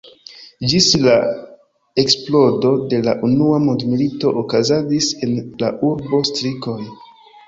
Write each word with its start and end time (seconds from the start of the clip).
Ĝis 0.69 0.85
la 1.01 1.15
eksplodo 2.03 2.71
de 2.93 3.01
la 3.07 3.13
Unua 3.27 3.59
Mondmilito 3.65 4.31
okazadis 4.43 5.11
en 5.27 5.37
la 5.65 5.71
urbo 5.91 6.23
strikoj. 6.31 6.79